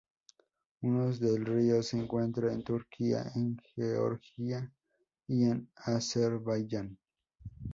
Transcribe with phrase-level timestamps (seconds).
[0.81, 4.73] Unos del río se encuentra en Turquía, en Georgia,
[5.27, 6.97] y en Azerbaiyán.